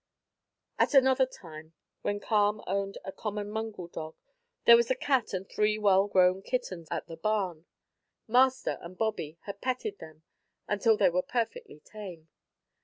[0.79, 4.15] At another time, when Carm owned a common mongrel dog,
[4.65, 7.67] there was a cat and three well grown kittens at the barn.
[8.27, 10.23] Master and Bobby had petted them
[10.67, 12.29] until they were perfectly tame.